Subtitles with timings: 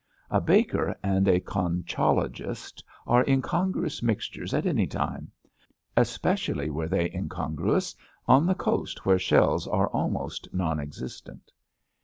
[0.31, 5.29] A baker and a conchologist are incongruous mixtures at any time.
[5.95, 11.51] Especially were they incongruous on that coast where shells are almost non existent.